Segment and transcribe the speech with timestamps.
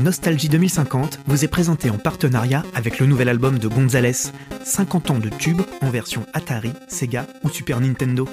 [0.00, 4.30] Nostalgie 2050 vous est présenté en partenariat avec le nouvel album de Gonzalez,
[4.64, 8.28] 50 ans de tubes en version Atari, Sega ou Super Nintendo.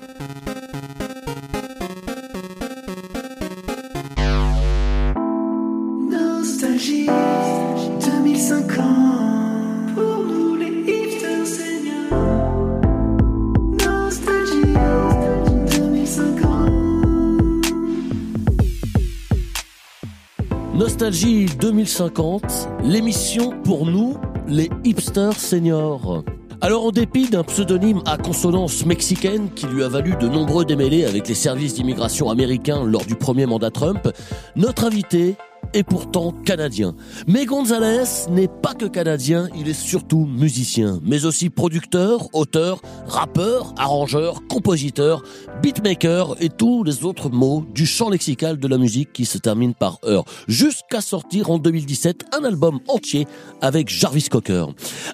[21.46, 24.18] Nostalgie 2050, l'émission pour nous,
[24.48, 26.24] les hipsters seniors.
[26.62, 31.06] Alors en dépit d'un pseudonyme à consonance mexicaine qui lui a valu de nombreux démêlés
[31.06, 34.08] avec les services d'immigration américains lors du premier mandat Trump,
[34.56, 35.36] notre invité
[35.76, 36.96] est pourtant canadien.
[37.28, 43.76] Mais Gonzalez n'est pas que canadien, il est surtout musicien, mais aussi producteur, auteur, rappeur,
[43.78, 45.22] arrangeur, compositeur,
[45.62, 49.74] beatmaker et tous les autres mots du champ lexical de la musique qui se termine
[49.74, 53.28] par heure, jusqu'à sortir en 2017 un album entier
[53.62, 54.68] avec Jarvis Cocker.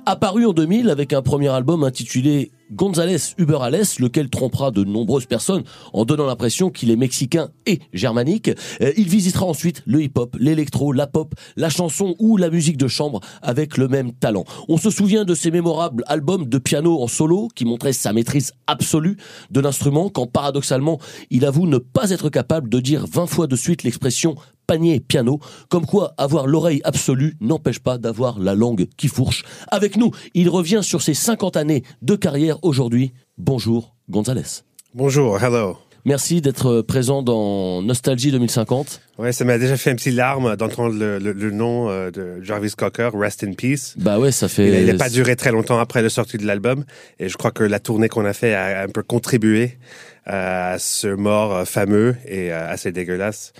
[0.06, 5.64] Apparu en 2000 avec un premier album intitulé González Uberales, lequel trompera de nombreuses personnes
[5.94, 8.50] en donnant l'impression qu'il est mexicain et germanique.
[8.82, 12.88] Euh, Il visitera ensuite le hip-hop, l'électro, la pop, la chanson ou la musique de
[12.88, 14.46] chambre avec le même talent.
[14.70, 18.54] On se souvient de ses mémorables albums de piano en solo qui montraient sa maîtrise
[18.68, 19.18] absolue
[19.50, 23.56] de l'instrument quand paradoxalement il avoue ne pas être capable de dire 20 fois de
[23.56, 24.36] suite l'expression
[24.72, 29.44] panier piano, comme quoi avoir l'oreille absolue n'empêche pas d'avoir la langue qui fourche.
[29.68, 33.12] Avec nous, il revient sur ses 50 années de carrière aujourd'hui.
[33.38, 34.64] Bonjour Gonzalez.
[34.94, 35.76] Bonjour, hello.
[36.04, 39.02] Merci d'être présent dans Nostalgie 2050.
[39.20, 42.42] Ouais, ça m'a déjà fait un petit larme d'entendre le, le, le nom euh, de
[42.42, 43.94] Jarvis Cocker, Rest in Peace.
[43.98, 44.82] Bah ouais, ça fait...
[44.82, 46.86] Il n'a pas duré très longtemps après la sortie de l'album,
[47.20, 49.78] et je crois que la tournée qu'on a fait a un peu contribué
[50.26, 53.54] à ce mort euh, fameux et euh, assez dégueulasse.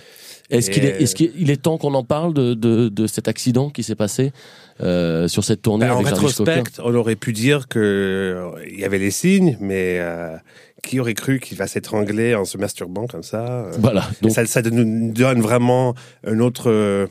[0.50, 3.28] Est-ce qu'il est, Et- est, qu'il est temps qu'on en parle de, de, de cet
[3.28, 4.32] accident qui s'est passé
[4.80, 6.26] euh, sur cette tournée Ben, en avec Cocker?
[6.26, 10.36] rétrospect, on aurait pu dire que euh, il y avait les signes, mais euh,
[10.82, 14.04] qui aurait cru qu'il va s'étrangler en se masturbant comme ça euh, Voilà.
[14.20, 15.94] Donc, ça, ça nous donne vraiment
[16.26, 17.06] un autre, euh,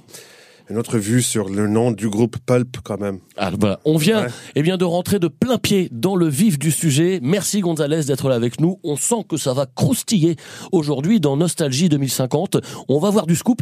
[0.69, 3.19] une autre vue sur le nom du groupe Pulp quand même.
[3.37, 3.79] ah, voilà.
[3.85, 4.29] On vient Ouais.
[4.55, 7.19] eh bien, de rentrer de plein pied dans le vif du sujet.
[7.21, 8.77] Merci Gonzalez d'être là avec nous.
[8.83, 10.35] On sent que ça va croustiller
[10.71, 12.57] aujourd'hui dans Nostalgie 2050.
[12.89, 13.61] On va voir du scoop.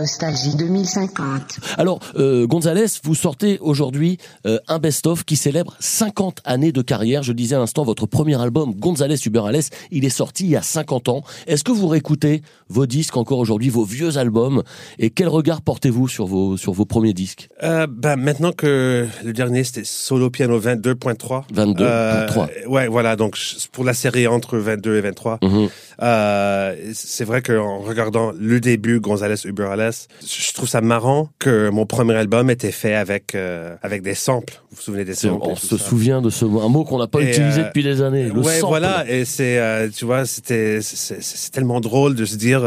[0.00, 1.60] Nostalgie 2050.
[1.76, 4.16] Alors, euh, Gonzalez, vous sortez aujourd'hui
[4.46, 7.22] euh, un best-of qui célèbre 50 années de carrière.
[7.22, 9.60] Je disais à l'instant, votre premier album, Gonzalez Uberales,
[9.90, 11.22] il est sorti il y a 50 ans.
[11.46, 12.40] Est-ce que vous réécoutez
[12.70, 14.62] vos disques encore aujourd'hui, vos vieux albums
[14.98, 17.50] Et quel regard portez-vous sur vos, sur vos premiers disques?
[17.62, 21.42] Euh, ben, maintenant que le dernier c'était Solo Piano 22.3.
[21.52, 22.48] 22, euh, 3.
[22.68, 23.16] Ouais, voilà.
[23.16, 23.36] Donc
[23.72, 25.68] pour la série entre 22 et 23, Mhm.
[26.02, 31.86] euh, c'est vrai qu'en regardant le début Gonzalez Uberales, je trouve ça marrant que mon
[31.86, 34.60] premier album était fait avec euh, avec des samples.
[34.70, 35.84] Vous vous souvenez des samples On se ça?
[35.84, 38.24] souvient de ce mot, un mot qu'on n'a pas Et, utilisé euh, depuis des années.
[38.24, 38.68] Le ouais, sample.
[38.68, 42.62] voilà, et c'est, euh, tu vois, c'était, c'est tellement drôle de se dire,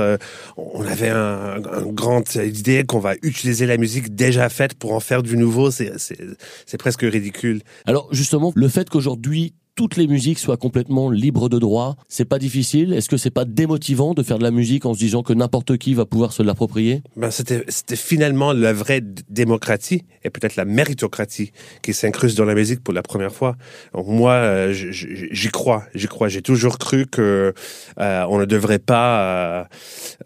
[0.57, 4.99] on avait un, un grande idée qu'on va utiliser la musique déjà faite pour en
[4.99, 7.61] faire du nouveau, c'est presque ridicule.
[7.85, 12.37] Alors justement, le fait qu'aujourd'hui toutes les musiques soient complètement libres de droit, c'est pas
[12.37, 15.33] difficile Est-ce que c'est pas démotivant de faire de la musique en se disant que
[15.33, 17.01] n'importe qui va pouvoir se l'approprier?
[17.15, 21.51] Ben, c'était, finalement la vraie démocratie et peut-être la méritocratie
[21.81, 23.55] qui s'incruste dans la musique pour la première fois.
[23.93, 26.27] Moi, euh, j'y crois, j'y crois.
[26.27, 27.53] J'ai toujours cru que
[27.99, 29.67] euh, on ne devrait pas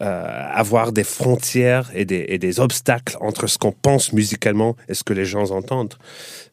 [0.00, 5.12] euh, avoir des frontières et des, obstacles entre ce qu'on pense musicalement et ce que
[5.12, 5.94] les gens entendent.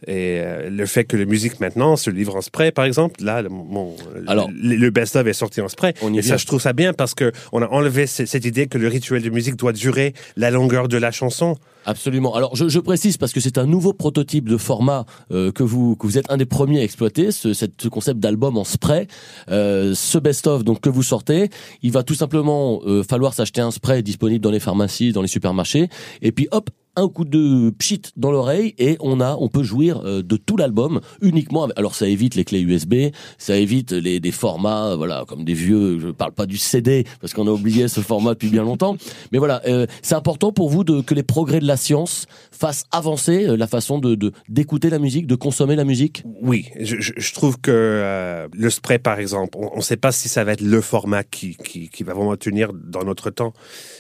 [0.08, 3.50] Et le fait que la musique maintenant se livre en spray, par exemple, là, le,
[3.50, 3.96] mon,
[4.28, 5.94] Alors- le, le best-of est sorti en spray.
[6.02, 6.32] On y et vient.
[6.32, 8.88] ça, je trouve ça bien parce que on a enlevé ce- cette idée que le
[8.88, 11.58] rituel de musique doit durer la longueur de la chanson.
[11.88, 12.34] Absolument.
[12.34, 15.96] Alors je, je précise parce que c'est un nouveau prototype de format euh, que vous
[15.96, 19.08] que vous êtes un des premiers à exploiter, ce, cette- ce concept d'album en spray.
[19.50, 21.50] Euh, ce best-of donc que vous sortez,
[21.84, 25.28] il va tout simplement euh, falloir s'acheter un spray disponible dans les pharmacies, dans les
[25.28, 25.90] supermarchés,
[26.24, 30.02] et puis hop un coup de pchit dans l'oreille et on a on peut jouir
[30.06, 32.94] euh, de tout l'album uniquement avec, alors ça évite les clés USB
[33.38, 37.06] ça évite les des formats euh, voilà comme des vieux je parle pas du CD
[37.22, 38.98] parce qu'on a oublié ce format depuis bien longtemps
[39.32, 42.86] mais voilà euh, c'est important pour vous de que les progrès de la science fassent
[42.92, 47.14] avancer euh, la façon de d'écouter la musique de consommer la musique Oui, je, je-
[47.18, 50.54] je trouve que euh, le spray, par exemple, on ne sait pas si ça va
[50.54, 53.54] être le format qui, qui, qui va vraiment tenir dans notre temps.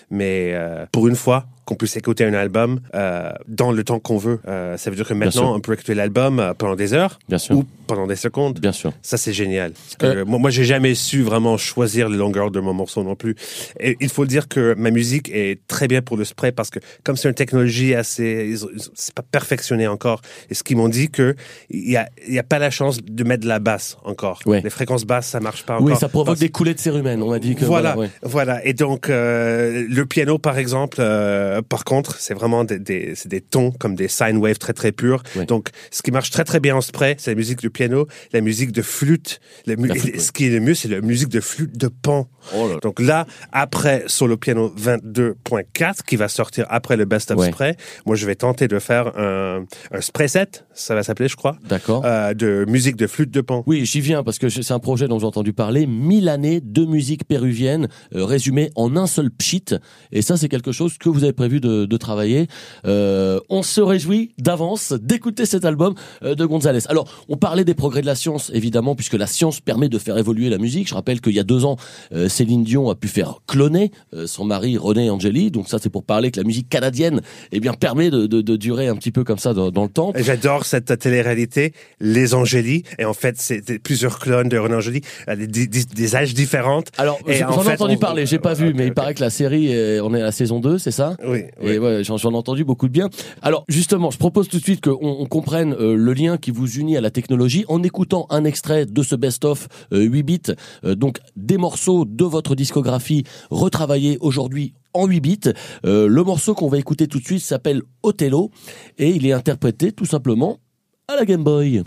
[0.10, 4.18] Mais euh, pour une fois, qu'on puisse écouter un album euh, dans le temps qu'on
[4.18, 4.40] veut.
[4.48, 7.40] Euh, ça veut dire que maintenant, on peut écouter l'album euh, pendant des heures Bien
[7.40, 7.58] sûr.
[7.58, 8.60] ou pendant des secondes.
[8.60, 8.92] Bien sûr.
[9.02, 9.72] Ça, c'est génial.
[9.72, 13.16] Parce que moi, moi j'ai jamais su vraiment choisir la longueur de mon morceau non
[13.16, 13.36] plus.
[13.80, 16.80] Et il faut dire que ma musique est très bien pour le spray parce que
[17.04, 18.56] comme c'est une technologie assez,
[18.94, 20.22] c'est pas perfectionné encore.
[20.50, 21.36] Et ce qu'ils m'ont dit que
[21.70, 24.40] il y a, y a pas la chance de mettre de la basse encore.
[24.46, 24.62] Ouais.
[24.62, 25.86] Les fréquences basses, ça marche pas encore.
[25.88, 27.22] Oui, ça provoque Parce- des coulées de cérumen.
[27.22, 28.10] On m'a dit que voilà, ouais.
[28.24, 28.66] voilà.
[28.66, 33.42] Et donc euh, le piano, par exemple, euh, par contre, c'est vraiment des, des, des
[33.42, 35.24] tons comme des sine waves très très purs.
[35.36, 35.46] Ouais.
[35.46, 38.42] Donc, ce qui marche très très bien en spray, c'est la musique du piano, la
[38.42, 39.40] musique de flûte.
[39.68, 41.78] La mu- La flûte, et Ce qui est le mieux, c'est la musique de flûte
[41.78, 42.28] de pan.
[42.56, 42.78] Oh là.
[42.82, 47.48] Donc là, après solo piano 22.4 qui va sortir après le best of Ouais.
[47.52, 47.76] spray,
[48.06, 51.58] moi je vais tenter de faire un, un spray set, ça va s'appeler, je crois,
[51.68, 52.04] D'accord.
[52.06, 53.64] euh, de musique de flûte de pan.
[53.66, 55.88] Oui, j'y viens parce que c'est un projet dont j'ai entendu parler.
[55.88, 59.66] 1000 années de musique péruvienne euh, résumée en un seul pchit.
[60.12, 62.48] Et ça, c'est quelque chose que vous avez prévu de, de travailler.
[62.86, 66.82] Euh, on se réjouit d'avance d'écouter cet album euh, de Gonzalez.
[66.90, 70.18] Alors, on parlait des progrès de la science, évidemment, puisque la science permet de faire
[70.18, 70.90] évoluer la musique.
[70.90, 71.78] Je rappelle qu'il y a deux ans,
[72.14, 75.52] euh, Céline Dion a pu faire cloner euh, son mari René Angeli.
[75.52, 77.22] Donc ça, c'est pour parler que la musique canadienne,
[77.54, 79.90] eh bien, permet de, de, de durer un petit peu comme ça dans, dans le
[79.90, 80.12] temps.
[80.16, 80.24] Et
[80.66, 82.84] Cette télé-réalité, Les Angélies.
[83.00, 86.88] Et en fait, c'est plusieurs clones de René Angéli, à des, des- des âges différentes.
[86.98, 89.22] Alors, j'en en ai entendu on- parler, j'ai pas vu, Ok, mais il paraît que
[89.22, 91.16] la série, euh, on est à la saison 2, c'est ça?
[91.26, 91.72] Oui, oui.
[91.72, 93.10] Et ouais, j'en j'en ai entendu beaucoup de bien.
[93.42, 96.70] Alors justement, je propose tout de suite qu'on on comprenne euh, le lien qui vous
[96.78, 100.42] unit à la technologie en écoutant un extrait de ce best-of euh, 8 bits,
[100.84, 105.40] euh, donc des morceaux de votre discographie retravaillés aujourd'hui en 8 bits.
[105.86, 108.52] Euh, le morceau qu'on va écouter tout de suite s'appelle Othello
[108.98, 110.60] et il est interprété tout simplement
[111.08, 111.84] à la Game Boy.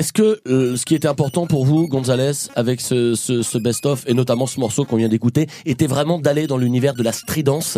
[0.00, 4.04] Est-ce que euh, ce qui était important pour vous, Gonzalez, avec ce, ce, ce best-of
[4.06, 7.76] et notamment ce morceau qu'on vient d'écouter, était vraiment d'aller dans l'univers de la stridence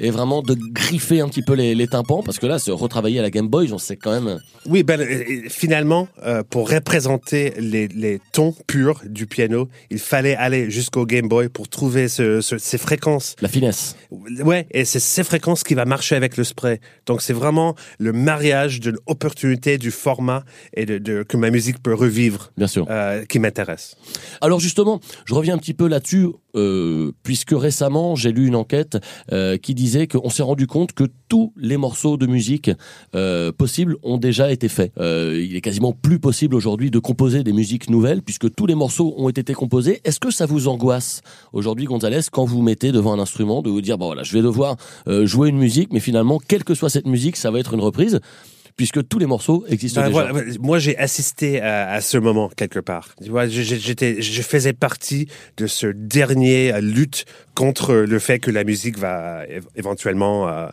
[0.00, 3.18] et vraiment de griffer un petit peu les, les tympans Parce que là, se retravailler
[3.20, 4.40] à la Game Boy, j'en sais quand même.
[4.66, 10.34] Oui, ben, euh, finalement, euh, pour représenter les, les tons purs du piano, il fallait
[10.36, 13.36] aller jusqu'au Game Boy pour trouver ce, ce- ces fréquences.
[13.40, 13.94] La finesse.
[14.10, 16.80] Ouais, et c'est ces fréquences qui va marcher avec le spray.
[17.06, 20.44] Donc c'est vraiment le mariage d'une opportunité du format
[20.74, 22.86] et de, de- que ma musique peut revivre Bien sûr.
[22.88, 23.96] euh, qui m'intéresse.
[24.40, 28.98] Alors justement, je reviens un petit peu là-dessus, euh, puisque récemment j'ai lu une enquête
[29.32, 32.70] euh, qui disait qu'on s'est rendu compte que tous les morceaux de musique
[33.14, 34.92] euh, possibles ont déjà été faits.
[34.98, 38.74] Euh, il est quasiment plus possible aujourd'hui de composer des musiques nouvelles, puisque tous les
[38.74, 40.00] morceaux ont été composés.
[40.04, 43.80] Est-ce que ça vous angoisse aujourd'hui, Gonzalez, quand vous mettez devant un instrument, de vous
[43.80, 44.76] dire bon voilà, je vais devoir
[45.08, 47.80] euh, jouer une musique, mais finalement, quelle que soit cette musique, ça va être une
[47.80, 48.20] reprise?
[48.80, 50.32] Puisque tous les morceaux existent Ben, déjà.
[50.32, 53.14] voilà, moi, j'ai assisté à, à ce moment quelque part.
[53.22, 55.28] Tu vois, j'étais, je faisais partie
[55.58, 59.42] de ce dernier euh, lutte contre le fait que la musique va
[59.76, 60.68] éventuellement, euh,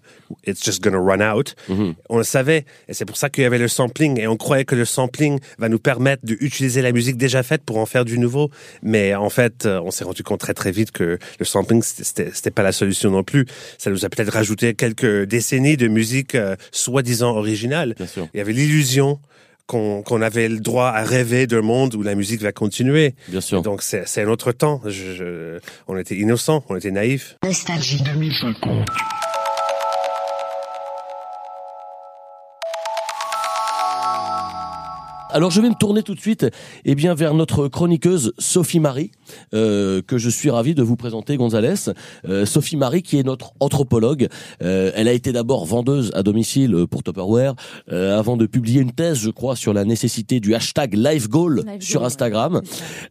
[0.46, 1.54] it's just gonna run out.
[1.68, 1.96] Mhm.
[2.08, 4.64] On le savait, et c'est pour ça qu'il y avait le sampling, et on croyait
[4.64, 8.18] que le sampling va nous permettre d'utiliser la musique déjà faite pour en faire du
[8.20, 8.52] nouveau.
[8.84, 12.52] Mais en fait, euh, on s'est rendu compte très très vite que le sampling c'était-
[12.52, 13.46] pas la solution non plus.
[13.78, 17.96] Ça nous a peut-être rajouté quelques décennies de musique euh, soi-disant originale.
[18.34, 19.20] Il y avait l'illusion
[19.68, 23.16] qu'on avait le droit à rêver d'un monde où la musique va continuer.
[23.28, 23.62] Bien sûr.
[23.62, 24.82] Donc c'est c'est un autre temps.
[24.86, 27.36] Je, je- on était innocents, on était naïfs.
[27.44, 28.88] Nostalgie 2050.
[35.38, 36.48] Alors je vais me tourner tout de suite
[36.84, 39.12] eh bien vers notre chroniqueuse Sophie Marie
[39.54, 41.92] euh, que je suis ravi de vous présenter Gonzalez.
[42.28, 44.30] Euh, Sophie Marie qui est notre anthropologue.
[44.64, 47.54] Euh, elle a été d'abord vendeuse à domicile euh, pour Tupperware
[47.92, 52.00] euh, avant de publier une thèse je crois sur la nécessité du hashtag LifeGoal sur
[52.00, 52.56] goal, Instagram.
[52.56, 52.62] ouais.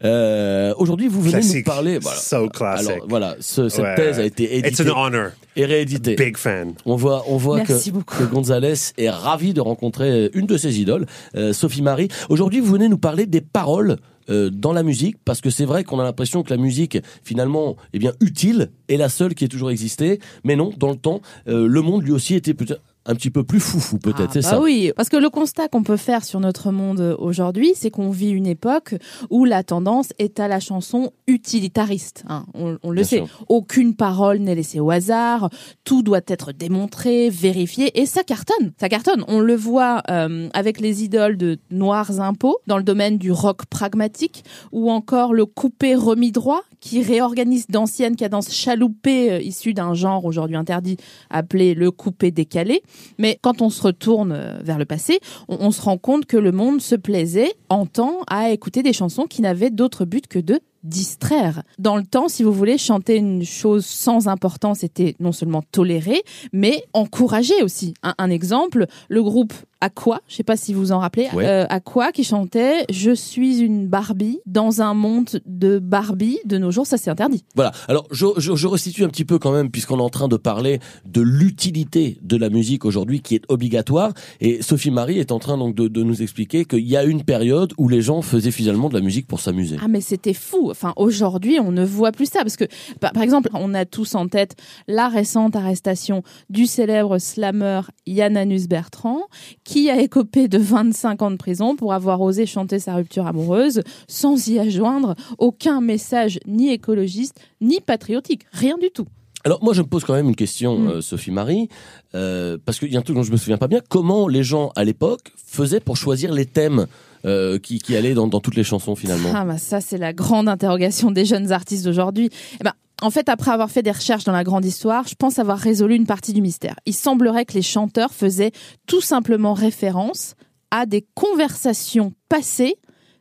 [0.02, 1.64] Euh, Aujourd'hui vous venez nous Classique.
[1.64, 2.18] parler voilà.
[2.18, 2.90] So classic.
[2.90, 3.94] Alors voilà, ce- cette Ouais.
[3.94, 5.28] thèse a été It's éditée an honor.
[5.54, 6.16] et rééditée.
[6.16, 6.72] Big fan.
[6.86, 10.80] On voit, on voit que, Merci que Gonzalez est ravi de rencontrer une de ses
[10.80, 11.06] idoles,
[11.36, 12.08] euh, Sophie Marie.
[12.28, 13.96] Aujourd'hui, vous venez nous parler des paroles
[14.28, 17.76] euh, dans la musique, parce que c'est vrai qu'on a l'impression que la musique, finalement,
[17.92, 20.20] est bien utile, est la seule qui ait toujours existé.
[20.42, 23.44] Mais non, dans le temps, euh, le monde lui aussi était peut-être un petit peu
[23.44, 26.24] plus foufou peut-être, Ah, c'est bah ça Oui, parce que le constat qu'on peut faire
[26.24, 28.94] sur notre monde aujourd'hui, c'est qu'on vit une époque
[29.30, 32.24] où la tendance est à la chanson utilitariste.
[32.28, 32.44] hein.
[32.54, 33.16] On, on le Bien sait.
[33.18, 33.28] sûr.
[33.48, 35.50] Aucune parole n'est laissée au hasard.
[35.84, 38.72] Tout doit être démontré, vérifié, et ça cartonne.
[38.80, 39.24] Ça cartonne.
[39.28, 43.66] On le voit euh, avec les idoles de Noirs Impôts dans le domaine du rock
[43.66, 49.94] pragmatique, ou encore le coupé remis droit qui réorganise d'anciennes cadences chaloupées euh, issues d'un
[49.94, 50.96] genre aujourd'hui interdit
[51.30, 52.82] appelé le coupé décalé.
[53.18, 56.36] Mais quand on se retourne euh, vers le passé, on, on se rend compte que
[56.36, 60.38] le monde se plaisait en temps à écouter des chansons qui n'avaient d'autre but que
[60.38, 61.62] de distraire.
[61.78, 66.22] Dans le temps, si vous voulez, chanter une chose sans importance était non seulement toléré,
[66.52, 67.94] mais encouragé aussi.
[68.02, 69.52] Un, un exemple, le groupe
[69.82, 71.44] Aqua, je sais pas si vous en rappelez, Ouais.
[71.46, 76.38] euh, Aqua qui chantait Je suis une Barbie dans un monde de Barbie.
[76.46, 77.44] De nos jours, ça c'est interdit.
[77.54, 77.72] Voilà.
[77.86, 80.36] Alors, je, je, je restitue un petit peu quand même, puisqu'on est en train de
[80.38, 84.12] parler de l'utilité de la musique aujourd'hui, qui est obligatoire.
[84.40, 87.22] Et Sophie Marie est en train donc de, de nous expliquer qu'il y a une
[87.22, 89.76] période où les gens faisaient finalement de la musique pour s'amuser.
[89.82, 90.72] Ah mais c'était fou.
[90.76, 92.66] Enfin aujourd'hui on ne voit plus ça parce que
[93.00, 94.56] par, exemple on a tous en tête
[94.86, 99.22] la récente arrestation du célèbre slammer Yannanus Bertrand
[99.64, 103.80] qui a écopé de 25 ans de prison pour avoir osé chanter sa rupture amoureuse
[104.06, 109.06] sans y adjoindre aucun message ni écologiste ni patriotique, rien du tout.
[109.46, 110.88] Alors moi je me pose quand même une question, Mm.
[110.88, 111.68] euh, Sophie Marie,
[112.16, 113.80] euh, parce qu'il y a un truc dont je me souviens pas bien.
[113.88, 116.86] Comment les gens à l'époque faisaient pour choisir les thèmes
[117.24, 119.30] euh, qui, qui allaient dans, dans toutes les chansons finalement?
[119.32, 122.28] Ah bah ça c'est la grande interrogation des jeunes artistes d'aujourd'hui.
[122.60, 122.72] Eh ben
[123.02, 125.94] en fait, après avoir fait des recherches dans la grande histoire, je pense avoir résolu
[125.94, 126.74] une partie du mystère.
[126.86, 128.52] Il semblerait que les chanteurs faisaient
[128.88, 130.34] tout simplement référence
[130.72, 132.74] à des conversations passées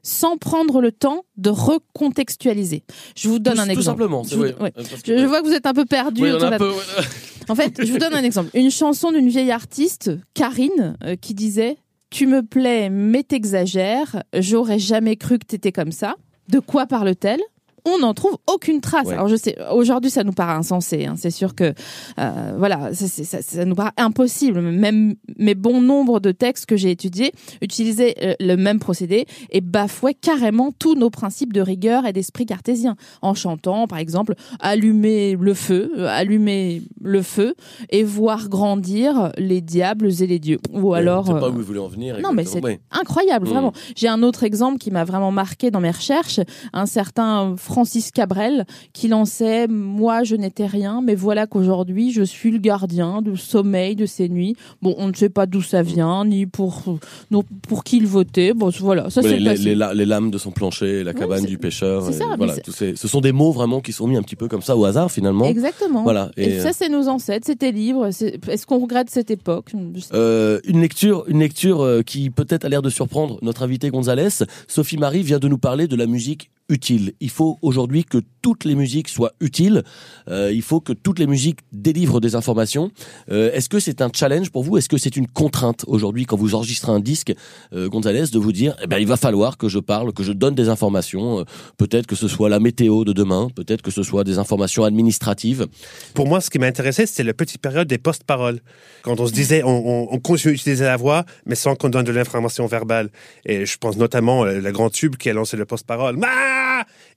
[0.07, 2.83] sans prendre le temps de recontextualiser.
[3.15, 3.83] Je vous donne tout, un tout exemple.
[4.01, 4.23] simplement.
[4.23, 4.53] Je vous- ouais.
[4.77, 6.21] Euh, Je, je vois que vous êtes un peu perdu.
[6.21, 6.75] Oui, peu, ouais.
[7.49, 8.49] En fait, je vous donne un exemple.
[8.53, 11.77] Une chanson d'une vieille artiste, Karine, euh, qui disait
[12.09, 14.23] Tu me plais, mais t'exagères.
[14.37, 16.15] J'aurais jamais cru que t'étais comme ça.
[16.49, 17.41] De quoi parle-t-elle?
[17.85, 19.07] On n'en trouve aucune trace.
[19.07, 19.13] Ouais.
[19.13, 21.05] Alors je sais, aujourd'hui ça nous paraît insensé.
[21.05, 21.15] hein.
[21.17, 21.73] C'est sûr que
[22.19, 24.61] euh, voilà, ça, c'est- ça- ça nous paraît impossible.
[24.61, 29.61] Même mes bons nombres de textes que j'ai étudiés utilisaient euh, le même procédé et
[29.61, 35.37] bafouaient carrément tous nos principes de rigueur et d'esprit cartésien en chantant, par exemple, allumer
[35.39, 37.55] le feu, euh, allumer le feu
[37.89, 40.59] et voir grandir les diables et les dieux.
[40.73, 42.19] Ou alors Je sais pas euh, où vous voulez en venir.
[42.21, 42.61] non, mais c'est
[42.91, 43.49] incroyable, Mm.
[43.49, 43.73] vraiment.
[43.95, 46.39] J'ai un autre exemple qui m'a vraiment marqué dans mes recherches,
[46.73, 52.49] un certain Francis Cabrel qui lançait Moi, je n'étais rien, mais voilà qu'aujourd'hui, je suis
[52.51, 54.55] le gardien du sommeil de ces nuits.
[54.81, 56.83] Bon, on ne sait pas d'où ça vient, ni pour,
[57.31, 58.53] non, pour qui il votait.
[58.53, 61.57] Bon, voilà, ça c'est les, les, la- les lames de son plancher, la cabane du
[61.57, 62.05] pêcheur.
[62.05, 64.37] c'est ça, et voilà, ces- ce sont des mots vraiment qui sont mis un petit
[64.37, 65.43] peu comme ça au hasard finalement.
[65.43, 66.03] Exactement.
[66.03, 66.31] Voilà.
[66.37, 68.05] Et, Et, ça, c'est nos ancêtres, c'était libre.
[68.07, 69.73] Est-ce qu'on regrette cette époque?
[70.13, 74.45] Euh, une lecture, une lecture euh, qui peut-être a l'air de surprendre notre invité Gonzalez.
[74.69, 77.13] Sophie Marie vient de nous parler de la musique utile.
[77.19, 79.83] Il faut aujourd'hui que toutes les musiques soient utiles.
[80.27, 82.91] Euh, il faut que toutes les musiques délivrent des informations.
[83.31, 84.77] Euh, Est-ce que c'est un challenge pour vous?
[84.77, 87.33] Est-ce que c'est une contrainte aujourd'hui quand vous enregistrez un disque,
[87.73, 90.31] euh, Gonzalez, de vous dire, eh ben, il va falloir que je parle, que je
[90.31, 91.39] donne des informations.
[91.39, 91.43] euh,
[91.77, 95.67] peut-être que ce soit la météo de demain, peut-être que ce soit des informations administratives?
[96.13, 98.59] Pour moi, ce qui m'intéressait, c'était la petite période des post-paroles.
[99.03, 102.05] Quand on se disait, on, on, on continue d'utiliser la voix, mais sans qu'on donne
[102.05, 103.09] de l'information verbale.
[103.45, 106.17] Et je pense notamment euh, le grand tube qui a lancé le post-parole.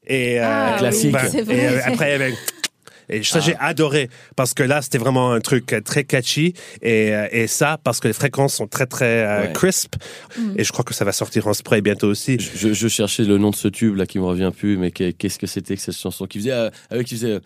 [0.06, 1.14] Et, euh, Ah, Classique.
[1.34, 2.34] Et euh, après, avec-
[3.10, 6.52] et ça, j'ai adoré parce que là, c'était vraiment un truc très catchy
[6.82, 9.52] et, euh, et ça parce que les fréquences sont très très euh, Ouais.
[9.54, 9.94] crisp
[10.56, 12.38] et je crois que ça va sortir en spray bientôt aussi.
[12.38, 14.90] Je, je- je cherchais le nom de ce tube là qui me revient plus, mais
[14.90, 17.40] qu'est- qu'est-ce que c'était que cette chanson qui faisait euh, avec qui faisait.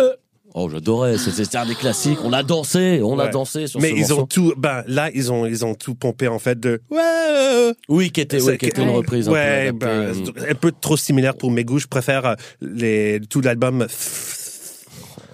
[0.00, 0.12] euh,
[0.60, 1.16] Oh, j'adorais.
[1.18, 2.18] C'était un des classiques.
[2.24, 4.20] On a dansé, on a dansé sur Mais ce ils morceau.
[4.20, 7.72] ont tout, ben là ils ont ils ont tout pompé en fait de ouais.
[7.88, 8.94] Oui, qui était, ouais, qui était une Ouais.
[8.96, 10.32] reprise un ouais, peu adaptée.
[10.32, 11.78] ben, un peu trop similaire pour mes goûts.
[11.78, 13.86] Je préfère euh, les tout l'album.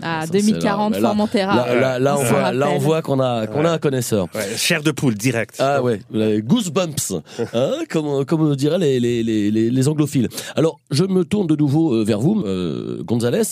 [0.03, 1.57] Ah, Ça, 2040, c'est là, mais là- Formentera.
[1.57, 4.27] Là, là, là, on voit, là, on voit qu'on a, qu'on a un connaisseur.
[4.35, 5.57] Ouais, chair de poule direct.
[5.59, 6.01] Ah ouais,
[6.43, 7.13] goosebumps,
[7.55, 10.29] hein, comme, comme diraient les, les, les, les, les anglophiles.
[10.57, 13.43] Alors, je me tourne de nouveau euh, vers vous, euh, Gonzalez.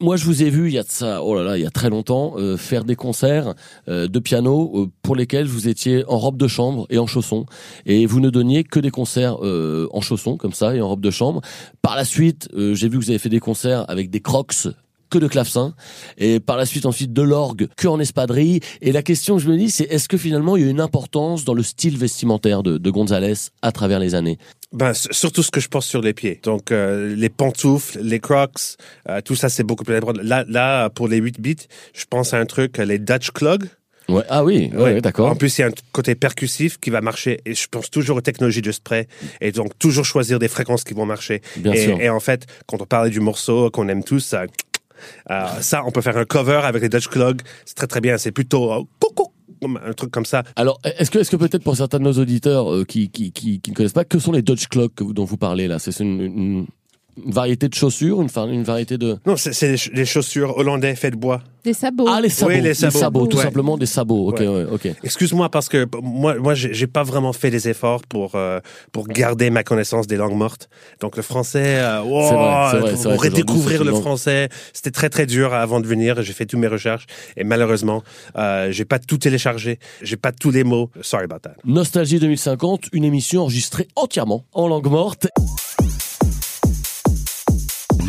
[0.00, 1.66] Moi, je vous ai vu il y a de ça, oh là là, il y
[1.66, 3.54] a très longtemps, euh, faire des concerts
[3.88, 7.46] euh, de piano euh, pour lesquels vous étiez en robe de chambre et en chaussons,
[7.86, 11.00] et vous ne donniez que des concerts euh, en chaussons comme ça et en robe
[11.00, 11.40] de chambre.
[11.82, 14.68] Par la suite, euh, j'ai vu que vous avez fait des concerts avec des Crocs
[15.14, 15.74] que de clavecin
[16.18, 19.48] et par la suite ensuite de l'orgue que en espadrille et la question que je
[19.48, 22.62] me dis c'est est-ce que finalement il y a une importance dans le style vestimentaire
[22.62, 24.38] de, de Gonzalez à travers les années?
[24.72, 26.40] Ben, surtout ce que je porte sur les pieds.
[26.42, 28.74] Donc, euh, les pantoufles, les crocs,
[29.08, 30.20] euh, tout ça, c'est beaucoup plus important.
[30.24, 31.56] Là, là, pour les 8 bits,
[31.94, 33.66] je pense à un truc, les Dutch clogs.
[34.08, 34.24] Ouais.
[34.28, 35.00] Ah oui, ouais, Ouais.
[35.00, 35.30] d'accord.
[35.30, 37.40] En plus, il y a un côté percussif qui va marcher.
[37.46, 39.06] Et je pense toujours aux technologies de spray.
[39.40, 41.40] Et donc, toujours choisir des fréquences qui vont marcher.
[41.56, 42.00] Bien et, sûr.
[42.00, 44.42] et en fait, quand on parlait du morceau qu'on aime tous, ça,
[45.30, 47.40] euh, ça, on peut faire un cover avec les Dutch Clog.
[47.64, 48.18] C'est très, très bien.
[48.18, 48.82] C'est plutôt euh,
[49.86, 50.42] un truc comme ça.
[50.56, 53.60] Alors, est-ce que, est-ce que peut-être pour certains de nos auditeurs euh, qui, qui, qui,
[53.66, 54.66] ne connaissent pas, que sont les Dutch
[54.98, 55.78] vous- dont vous parlez là?
[55.78, 56.66] C'est une,
[57.22, 59.18] une variété de chaussures, une, variété de...
[59.26, 61.42] Non, c'est des ch- des chaussures hollandais faites de bois.
[61.64, 62.06] Des sabots.
[62.08, 62.52] Ah, les sabots.
[62.52, 63.26] Oui, les sabots.
[63.26, 63.42] tout Ouais.
[63.42, 64.28] simplement des sabots.
[64.28, 64.48] Ok, Ouais.
[64.48, 64.88] ouais, ok.
[65.02, 68.60] Excuse-moi parce que moi, moi, j'ai pas vraiment fait des efforts pour euh,
[68.92, 70.68] pour garder ma connaissance des langues mortes.
[71.00, 75.08] Donc le français, euh, wow, C'est vrai, c'est vrai, pour redécouvrir le français, c'était très
[75.08, 76.20] très dur avant de venir.
[76.22, 77.06] J'ai fait toutes mes recherches
[77.36, 78.02] et malheureusement,
[78.36, 80.90] euh, j'ai pas tout téléchargé, j'ai pas tous les mots.
[81.00, 81.54] Sorry about that.
[81.64, 85.28] Nostalgie 2050, une émission enregistrée entièrement en langue morte.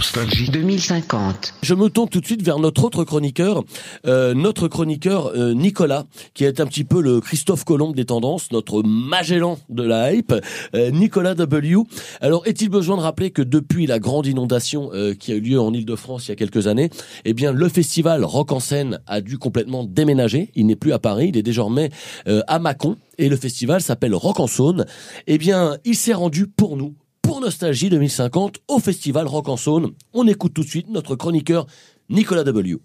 [0.06, 1.56] Nostalgie 2050.
[1.64, 3.64] Je me tourne tout de suite vers notre autre chroniqueur,
[4.06, 8.52] euh, notre chroniqueur euh, Nicolas, qui est un petit peu le Christophe Colomb des tendances,
[8.52, 10.36] notre Magellan de la hype,
[10.76, 11.78] euh, Nicolas W.
[12.22, 15.60] Alors, est-il besoin de rappeler que depuis la grande inondation euh, qui a eu lieu
[15.60, 16.92] en Ile-de-France il y a quelques années,
[17.26, 20.52] eh bien, le festival Rock en scène a dû complètement déménager.
[20.54, 21.90] Il n'est plus à Paris, il est désormais
[22.28, 24.86] euh, à Mâcon, et le festival s'appelle Rock en Saône.
[25.26, 26.94] Eh bien, il s'est rendu pour nous
[27.26, 29.94] pour Nostalgie 2050 au festival Rock en Saône.
[30.14, 31.66] On écoute tout de suite notre chroniqueur
[32.08, 32.78] Nicolas W.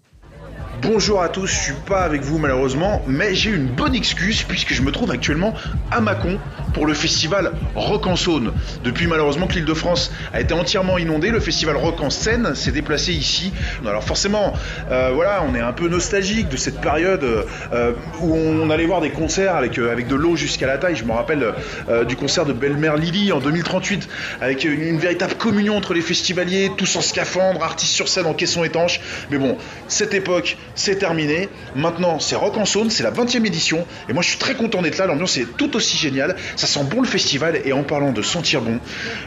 [0.81, 4.73] Bonjour à tous, je suis pas avec vous malheureusement, mais j'ai une bonne excuse puisque
[4.73, 5.53] je me trouve actuellement
[5.91, 6.39] à Mâcon
[6.73, 8.53] pour le festival Rock en Saône.
[8.83, 12.55] Depuis malheureusement que l'île de France a été entièrement inondée, le festival Rock en Seine
[12.55, 13.53] s'est déplacé ici.
[13.85, 14.53] Alors forcément,
[14.89, 19.01] euh, voilà, on est un peu nostalgique de cette période euh, où on allait voir
[19.01, 20.95] des concerts avec, euh, avec de l'eau jusqu'à la taille.
[20.95, 21.53] Je me rappelle
[21.89, 24.07] euh, du concert de Belle-Mère Lily en 2038
[24.41, 28.33] avec une, une véritable communion entre les festivaliers, tous en scaphandre, artistes sur scène en
[28.33, 29.01] caisson étanche.
[29.29, 31.49] Mais bon, cette époque, c'est terminé.
[31.75, 33.85] Maintenant, c'est Rock en Saône, c'est la 20e édition.
[34.09, 35.05] Et moi, je suis très content d'être là.
[35.05, 36.35] L'ambiance est tout aussi géniale.
[36.61, 37.59] Ça sent bon le festival.
[37.65, 38.79] Et en parlant de sentir bon,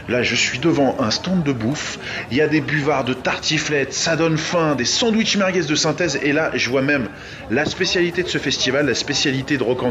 [0.07, 1.99] là, je suis devant un stand de bouffe.
[2.31, 6.17] Il y a des buvards de tartiflettes, ça donne faim, des sandwichs merguez de synthèse.
[6.23, 7.09] Et là, je vois même
[7.51, 9.81] la spécialité de ce festival, la spécialité de Rock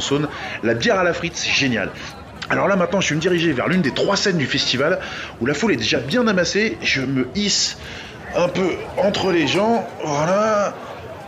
[0.62, 1.36] la bière à la frite.
[1.36, 1.90] C'est génial.
[2.48, 5.00] Alors là maintenant je vais me diriger vers l'une des trois scènes du festival
[5.40, 7.78] où la foule est déjà bien amassée, je me hisse
[8.36, 10.74] un peu entre les gens, voilà,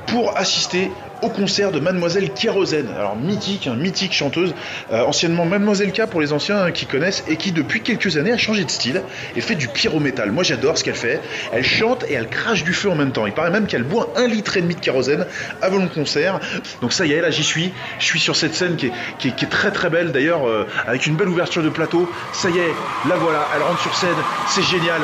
[0.07, 0.91] pour assister
[1.23, 2.89] au concert de Mademoiselle Kérosène.
[2.97, 4.55] Alors mythique, hein, mythique chanteuse,
[4.93, 8.37] euh, anciennement Mademoiselle K pour les anciens qui connaissent et qui depuis quelques années a
[8.37, 9.03] changé de style
[9.35, 10.33] et fait du pyrométal.
[10.33, 11.21] Moi j'adore ce qu'elle fait.
[11.53, 13.27] Elle chante et elle crache du feu en même temps.
[13.27, 15.27] Il paraît même qu'elle boit un litre et demi de kérosène
[15.63, 16.41] avant le concert.
[16.81, 17.73] Donc ça y est, là j'y suis.
[17.99, 21.29] Je suis sur cette scène qui est, très très belle d'ailleurs, euh, avec une belle
[21.29, 22.11] ouverture de plateau.
[22.33, 22.75] Ça y est,
[23.09, 24.11] la voilà, elle rentre sur scène,
[24.49, 25.01] c'est génial.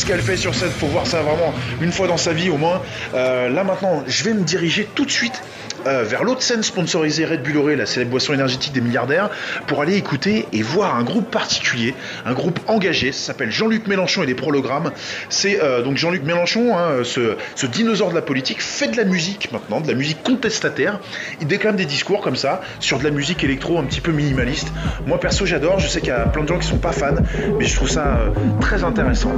[0.00, 0.70] Ce qu'elle fait sur scène.
[0.70, 2.80] Faut voir ça vraiment une fois dans sa vie au moins.
[3.14, 5.42] Euh, là maintenant, je vais me diriger tout de suite
[5.86, 9.30] euh, vers l'autre scène sponsorisée Red Bull Oré, la célèbre boisson énergétique des milliardaires,
[9.66, 11.94] pour aller écouter et voir un groupe particulier,
[12.26, 13.12] un groupe engagé.
[13.12, 14.90] Ça s'appelle Jean-Luc Mélenchon et les prologrammes.
[15.28, 19.52] C'est euh, donc Jean-Luc Mélenchon, hein, ce, dinosaure de la politique, fait de la musique
[19.52, 21.00] maintenant, de la musique contestataire.
[21.40, 24.72] Il déclame des discours comme ça sur de la musique électro un petit peu minimaliste.
[25.06, 25.78] Moi perso, j'adore.
[25.78, 27.14] Je sais qu'il y a plein de gens qui sont pas fans,
[27.58, 28.20] mais je trouve ça
[28.60, 29.32] très intéressant.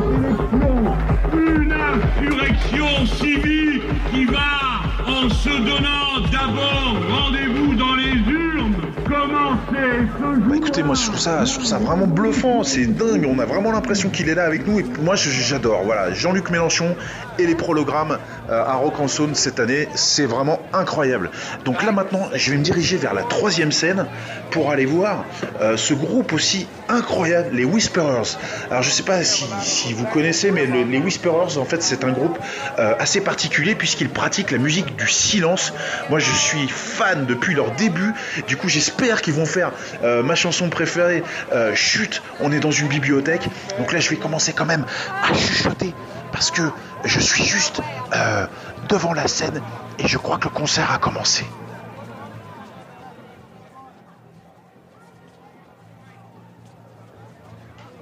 [0.52, 8.01] Une insurrection civique qui va, en se donnant d'abord rendez-vous dans les
[9.28, 13.44] Bah écoutez, moi je trouve ça, je trouve ça vraiment bluffant, c'est dingue, on a
[13.44, 15.82] vraiment l'impression qu'il est là avec nous et moi j'adore.
[15.84, 16.96] Voilà, Jean-Luc Mélenchon
[17.38, 18.18] et les prologrammes
[18.50, 21.30] euh, à Rock en cette année, c'est vraiment incroyable.
[21.64, 24.06] Donc là maintenant, je vais me diriger vers la troisième scène
[24.50, 25.24] pour aller voir
[25.60, 28.36] euh, ce groupe aussi incroyable, les Whisperers.
[28.70, 29.44] Alors je sais pas si,
[29.92, 32.38] vous connaissez, mais le- les Whisperers en fait c'est un groupe
[32.78, 35.72] euh, assez particulier puisqu'ils pratiquent la musique du silence.
[36.10, 38.14] Moi je suis fan depuis leur début,
[38.46, 39.72] du coup j'espère qu'ils vont faire
[40.02, 41.22] euh, ma chanson préférée,
[41.52, 43.48] euh, Chute, on est dans une bibliothèque.
[43.78, 44.86] Donc là je vais commencer quand même
[45.22, 45.92] à chuchoter
[46.32, 46.62] parce que
[47.04, 47.80] je suis juste
[48.14, 48.46] euh,
[48.88, 49.60] devant la scène
[49.98, 51.44] et je crois que le concert a commencé.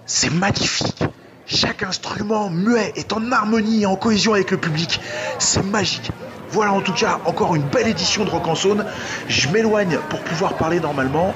[0.06, 1.04] C'est magnifique.
[1.46, 5.00] Chaque instrument muet est en harmonie et en cohésion avec le public.
[5.38, 6.10] C'est magique.
[6.52, 8.84] Voilà en tout cas encore une belle édition de Rock en Saône.
[9.28, 11.34] Je m'éloigne pour pouvoir parler normalement.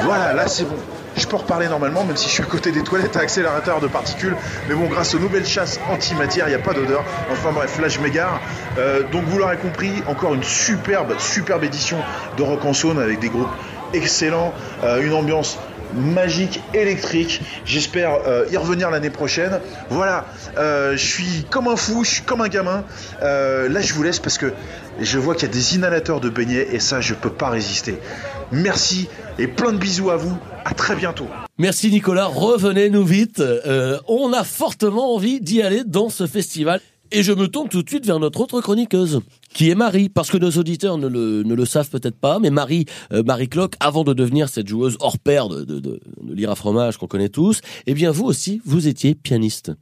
[0.00, 0.76] Voilà, là c'est bon.
[1.16, 3.86] Je peux reparler normalement, même si je suis à côté des toilettes à accélérateur de
[3.86, 4.34] particules.
[4.68, 7.04] Mais bon, grâce aux nouvelles chasses antimatière, il n'y a pas d'odeur.
[7.30, 8.40] Enfin bref, là je m'égare.
[8.78, 11.98] Euh, donc vous l'aurez compris, encore une superbe, superbe édition
[12.38, 13.50] de Rock en Saône avec des groupes
[13.92, 15.58] excellent, euh, une ambiance
[15.94, 17.40] magique, électrique.
[17.64, 19.60] J'espère euh, y revenir l'année prochaine.
[19.90, 20.26] Voilà,
[20.58, 22.84] euh, je suis comme un fou, je suis comme un gamin.
[23.22, 24.52] Euh, là, je vous laisse parce que
[25.00, 27.98] je vois qu'il y a des inhalateurs de beignets et ça, je peux pas résister.
[28.50, 30.36] Merci et plein de bisous à vous.
[30.64, 31.26] À très bientôt.
[31.58, 33.40] Merci Nicolas, revenez-nous vite.
[33.40, 36.80] Euh, on a fortement envie d'y aller dans ce festival.
[37.10, 39.20] Et je me tourne tout de suite vers notre autre chroniqueuse,
[39.54, 42.50] qui est Marie, parce que nos auditeurs ne le, ne le savent peut-être pas, mais
[42.50, 46.34] Marie, euh, Marie Clock, avant de devenir cette joueuse hors pair de, de, de, de
[46.34, 49.72] lire à fromage qu'on connaît tous, eh bien vous aussi, vous étiez pianiste.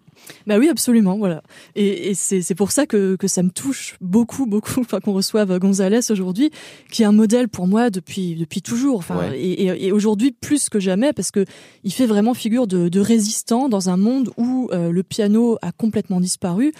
[0.46, 1.42] Bah oui, absolument, voilà.
[1.74, 5.58] Et, et c'est pour ça que, que ça me touche beaucoup, beaucoup, enfin qu'on reçoive
[5.58, 6.50] Gonzalez aujourd'hui,
[6.90, 8.98] qui est un modèle pour moi depuis depuis toujours.
[8.98, 9.38] Enfin, Ouais.
[9.38, 11.44] et, et, et aujourd'hui plus que jamais, parce que
[11.84, 15.72] il fait vraiment figure de, de résistant dans un monde où euh, le piano a
[15.72, 16.72] complètement disparu.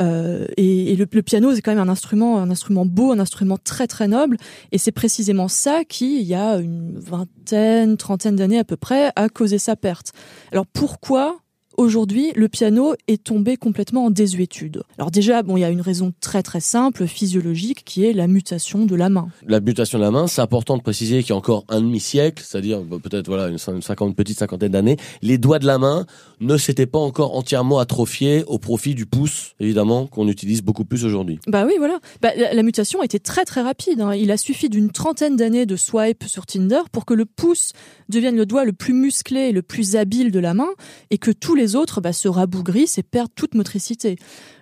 [0.00, 3.18] Euh, et et le, le piano, c'est quand même un instrument, un instrument beau, un
[3.18, 4.36] instrument très très noble.
[4.72, 9.12] Et c'est précisément ça qui, il y a une vingtaine, trentaine d'années à peu près,
[9.16, 10.12] a causé sa perte.
[10.50, 11.41] Alors pourquoi
[11.76, 14.82] Aujourd'hui, le piano est tombé complètement en désuétude.
[14.98, 18.26] Alors déjà, bon, il y a une raison très très simple, physiologique, qui est la
[18.26, 19.28] mutation de la main.
[19.46, 22.42] La mutation de la main, c'est important de préciser qu'il y a encore un demi-siècle,
[22.46, 26.06] c'est-à-dire peut-être voilà une cin- une cinquante, petite cinquantaine d'années, les doigts de la main
[26.40, 31.04] ne s'étaient pas encore entièrement atrophiés au profit du pouce, évidemment, qu'on utilise beaucoup plus
[31.04, 31.38] aujourd'hui.
[31.46, 31.98] Bah oui, voilà.
[32.20, 34.00] Bah, la, la mutation a été très très rapide.
[34.00, 34.14] hein.
[34.14, 37.72] Il a suffi d'une trentaine d'années de swipe sur Tinder pour que le pouce
[38.08, 40.68] devienne le doigt le plus musclé et le plus habile de la main,
[41.10, 44.16] et que tous les autres bah, se rabougrissent et perdent toute motricité.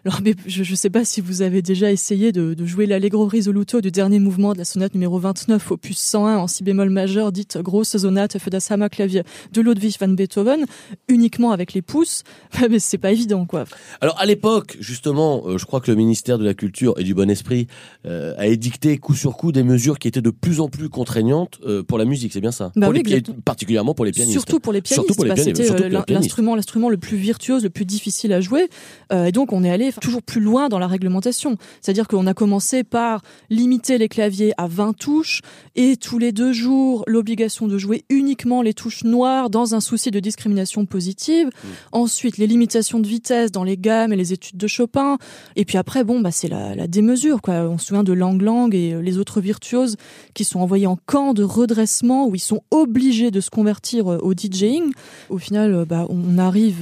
[0.04, 3.26] Alors, mais je ne sais pas si vous avez déjà essayé de, de jouer l'allegro
[3.26, 7.32] risoluto du dernier mouvement de la sonate numéro 29, opus 101 en si bémol majeur,
[7.32, 10.64] dite grosse sonate für das Hammerklavier de Ludwig van Beethoven,
[11.08, 12.22] uniquement avec les pouces.
[12.70, 13.64] mais c'est pas évident, quoi.
[14.00, 17.14] Alors à l'époque, justement, euh, je crois que le ministère de la Culture et du
[17.14, 17.66] Bon Esprit
[18.06, 21.58] euh, a édicté coup sur coup des mesures qui étaient de plus en plus contraignantes
[21.66, 22.72] euh, pour la musique, c'est bien ça?
[22.76, 23.22] Bah Pour oui, les.
[23.44, 24.32] Particulièrement pour les pianistes.
[24.32, 26.38] Surtout pour les pianistes, Surtout pour les bah, les pianistes.
[26.38, 28.68] l'instrument le plus virtuose, le plus difficile à jouer,
[29.12, 31.56] Euh, et donc on est allé toujours plus loin dans la réglementation.
[31.80, 35.40] C'est-à-dire qu'on a commencé par limiter les claviers à 20 touches,
[35.74, 40.10] et tous les deux jours l'obligation de jouer uniquement les touches noires dans un souci
[40.10, 41.46] de discrimination positive.
[41.48, 41.68] Mmh.
[41.92, 45.18] Ensuite les limitations de vitesse dans les gammes et les études de Chopin,
[45.56, 47.54] et puis après bon bah c'est la, la démesure quoi.
[47.68, 49.96] On se souvient de Lang Lang et euh, les autres virtuoses
[50.34, 54.18] qui sont envoyés en camp de redressement où ils sont obligés de se convertir euh,
[54.18, 54.92] au DJing.
[55.30, 56.79] Au final, bah, on arrive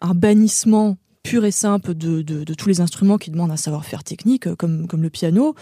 [0.00, 0.96] un bannissement
[1.28, 4.86] pur et simple de, de, tous les instruments qui demandent un savoir-faire technique, euh, comme,
[4.86, 5.54] comme le piano.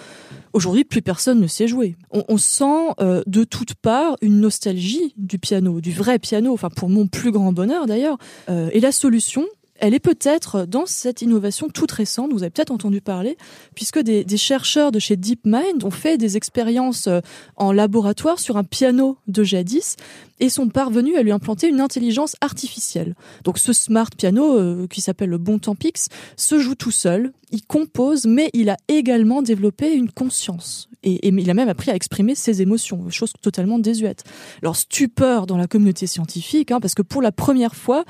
[0.52, 1.96] Aujourd'hui, plus personne ne sait jouer.
[2.12, 6.70] On, on sent euh, de toutes parts une nostalgie du piano, du vrai piano, enfin
[6.70, 8.16] pour mon plus grand bonheur d'ailleurs.
[8.48, 9.44] Euh, et la solution,
[9.78, 13.36] elle est peut-être dans cette innovation toute récente, vous avez peut-être entendu parler,
[13.74, 17.20] puisque des, chercheurs de chez DeepMind ont fait des expériences euh,
[17.56, 19.96] en laboratoire sur un piano de jadis
[20.40, 23.14] et sont parvenus à lui implanter une intelligence artificielle.
[23.44, 27.64] Donc ce smart piano, euh, qui s'appelle le Bon Pix, se joue tout seul, il
[27.64, 30.88] compose, mais il a également développé une conscience.
[31.02, 34.24] Et, et il a même appris à exprimer ses émotions, chose totalement désuète.
[34.62, 38.04] Alors stupeur dans la communauté scientifique, hein, parce que pour la première fois,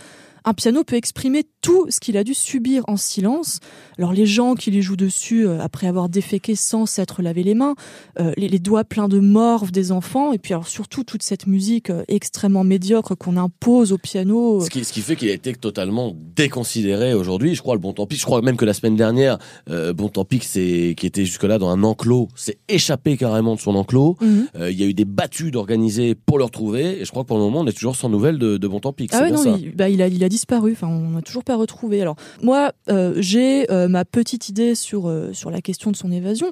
[0.47, 3.59] un piano peut exprimer tout ce qu'il a dû subir en silence.
[3.99, 7.55] Alors les gens qui lui jouent dessus euh, après avoir déféqué sans s'être lavé les
[7.55, 7.75] mains,
[8.21, 11.49] euh, les, les doigts pleins de morve des enfants, et puis alors surtout toute cette
[11.49, 14.61] musique euh, extrêmement médiocre qu'on impose au piano.
[14.61, 17.57] Ce qui, ce qui fait qu'il a été totalement déconsidéré aujourd'hui.
[17.57, 18.17] Je crois le Bon Tant Pis.
[18.17, 21.69] Je crois même que la semaine dernière, Bon Tant Pis, c'est qui était jusque-là dans
[21.69, 24.17] un enclos, s'est échappé carrément de son enclos.
[24.21, 24.47] Mhm.
[24.71, 27.01] Il y a eu des battues d'organiser pour le retrouver.
[27.01, 28.81] Et je crois que pour le moment, on est toujours sans nouvelles de, de Bon
[28.81, 29.09] Tant Pis.
[29.13, 30.73] Ah ouais, non, il, bah, il a, il a disparu.
[30.73, 32.03] Enfin, on n'a toujours pas retrouvé.
[32.03, 36.13] Alors, moi, euh, j'ai euh, ma petite idée sur, euh, sur la question de son
[36.13, 36.51] évasion.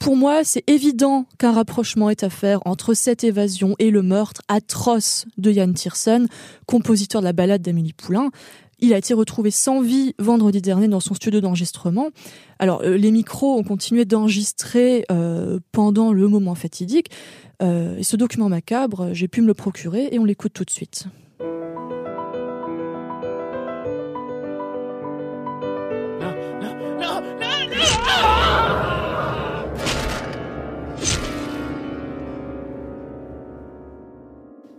[0.00, 4.42] Pour moi, c'est évident qu'un rapprochement est à faire entre cette évasion et le meurtre
[4.48, 6.26] atroce de Yann Tiersen,
[6.66, 8.30] compositeur de la ballade d'Amélie Poulain.
[8.80, 12.08] Il a été retrouvé sans vie vendredi dernier dans son studio d'enregistrement.
[12.58, 15.06] Alors, les micros ont continué d'enregistrer
[15.70, 17.10] pendant le moment fatidique.
[17.60, 21.06] Et ce document macabre, j'ai pu me le procurer et on l'écoute tout de suite.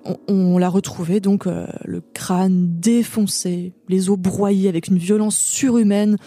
[0.05, 5.37] On, on l'a retrouvé donc euh, le crâne défoncé, les os broyés avec une violence
[5.37, 6.17] surhumaine,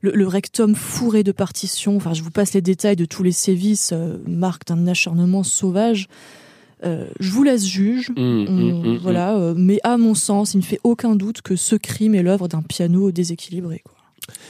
[0.00, 1.96] le, le rectum fourré de partitions.
[1.96, 6.08] Enfin, je vous passe les détails de tous les sévices, euh, marque d'un acharnement sauvage.
[6.84, 8.10] Euh, je vous laisse juge.
[8.10, 11.40] Mmh, mmh, On- mmh, voilà, euh, mais à mon sens, il ne fait aucun doute
[11.42, 13.82] que ce crime est l'œuvre d'un piano déséquilibré.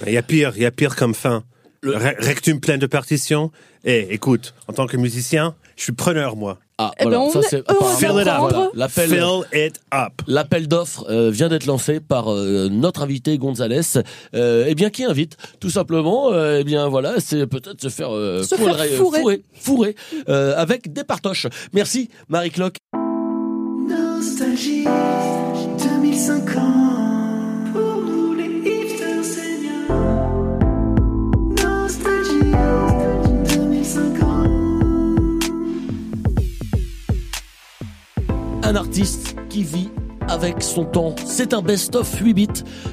[0.07, 1.45] Il y a pire, il y a pire comme fin.
[1.83, 3.53] Le- Re- rectum plein de partitions.
[3.85, 6.59] Eh, écoute, en tant que musicien, je suis preneur, moi.
[6.79, 7.65] Ah, Eh voilà, ben, on ça est c'est
[7.99, 8.37] Fill it up.
[8.39, 10.13] voilà, l'appel Fill it up.
[10.27, 13.81] L'appel d'offres euh, vient d'être lancé par euh, notre invité Gonzalez,
[14.35, 18.15] euh, eh bien qui invite tout simplement, euh, eh bien voilà, c'est peut-être se faire
[18.15, 19.19] euh, Se faire fourrer, fourrer.
[19.21, 19.97] fourrer, fourrer,
[20.29, 21.47] euh, avec des partoches.
[21.73, 22.77] Merci Marie Cloque.
[38.67, 39.91] Un artiste qui vit
[40.29, 41.15] avec son temps.
[41.25, 42.49] C'est un best-of 8 bits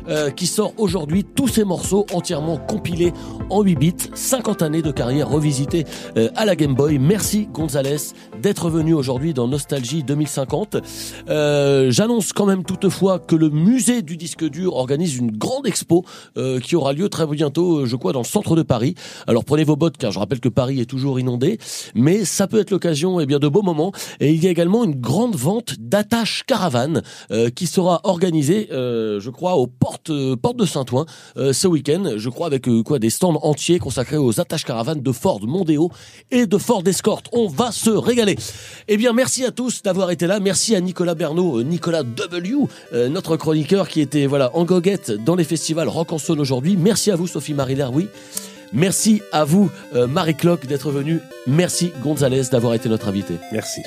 [0.07, 3.13] euh, qui sort aujourd'hui tous ces morceaux entièrement compilés
[3.49, 3.95] en 8 bits.
[4.13, 5.85] 50 années de carrière revisitée
[6.17, 6.99] euh, à la Game Boy.
[6.99, 10.77] Merci Gonzalez d'être venu aujourd'hui dans Nostalgie 2050.
[11.29, 16.03] Euh, J'annonce quand même toutefois que le musée du disque dur organise une grande expo
[16.37, 18.95] euh, qui aura lieu très bientôt, euh, je crois, dans le centre de Paris.
[19.27, 21.57] Alors prenez vos bottes car je rappelle que Paris est toujours inondé,
[21.95, 23.91] mais ça peut être l'occasion eh bien de beaux moments.
[24.19, 29.19] Et il y a également une grande vente d'attaches caravanes euh, qui sera organisée, euh,
[29.19, 31.05] je crois, aux portes, euh, portes de Saint-Ouen
[31.37, 32.13] euh, ce week-end.
[32.17, 35.91] Je crois avec euh, quoi des stands entiers consacrés aux attaches caravanes de Ford Mondeo
[36.31, 37.21] et de Ford Escort.
[37.31, 38.35] On va se régaler.
[38.87, 40.39] Eh bien, merci à tous d'avoir été là.
[40.39, 42.67] Merci à Nicolas Bernot, Nicolas W,
[43.09, 46.77] notre chroniqueur qui était voilà en goguette dans les festivals Rock en Saône aujourd'hui.
[46.77, 48.03] Merci à vous, Sophie Marie Leroy.
[48.73, 51.19] Merci à vous, Marie Cloque, d'être venue.
[51.47, 53.35] Merci, Gonzalez, d'avoir été notre invité.
[53.51, 53.81] Merci.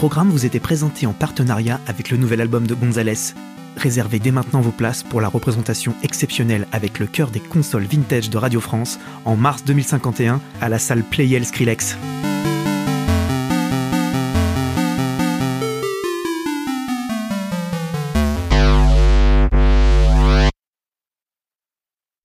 [0.00, 3.34] Programme vous était présenté en partenariat avec le nouvel album de Gonzalez.
[3.76, 8.30] Réservez dès maintenant vos places pour la représentation exceptionnelle avec le cœur des consoles vintage
[8.30, 11.98] de Radio France en mars 2051 à la salle Playel Skrillex.